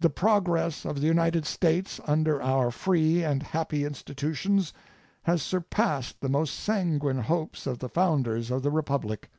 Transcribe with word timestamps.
The 0.00 0.10
progress 0.10 0.84
of 0.84 1.00
the 1.00 1.06
United 1.06 1.46
States 1.46 2.00
under 2.04 2.42
our 2.42 2.72
free 2.72 3.22
and 3.22 3.44
happy 3.44 3.84
institutions 3.84 4.72
has 5.22 5.40
surpassed 5.40 6.20
the 6.20 6.28
most 6.28 6.50
sanguine 6.52 7.20
hopes 7.20 7.64
of 7.64 7.78
the 7.78 7.88
founders 7.88 8.50
of 8.50 8.62
the 8.64 8.72
Republic. 8.72 9.30